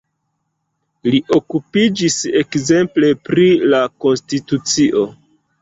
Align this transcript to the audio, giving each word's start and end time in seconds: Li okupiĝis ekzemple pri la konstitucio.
Li 1.15 1.19
okupiĝis 1.37 2.17
ekzemple 2.41 3.13
pri 3.29 3.47
la 3.75 3.83
konstitucio. 4.07 5.07